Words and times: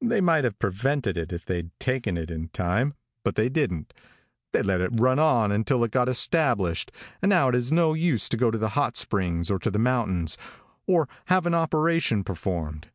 They 0.00 0.20
might 0.20 0.44
have 0.44 0.60
prevented 0.60 1.18
it 1.18 1.32
if 1.32 1.44
they'd 1.44 1.76
taken 1.80 2.16
it 2.16 2.30
in 2.30 2.50
time, 2.50 2.94
but 3.24 3.34
they 3.34 3.48
didn't. 3.48 3.92
They 4.52 4.62
let 4.62 4.80
it 4.80 4.92
run 5.00 5.18
on 5.18 5.64
till 5.64 5.82
it 5.82 5.90
got 5.90 6.08
established, 6.08 6.92
and 7.20 7.30
now 7.30 7.48
its 7.48 7.72
no 7.72 7.92
use 7.92 8.28
to 8.28 8.36
go 8.36 8.52
to 8.52 8.58
the 8.58 8.68
Hot 8.78 8.96
Springs 8.96 9.50
or 9.50 9.58
to 9.58 9.72
the 9.72 9.80
mountains, 9.80 10.38
or 10.86 11.08
have 11.24 11.46
an 11.46 11.54
operation 11.54 12.22
performed. 12.22 12.90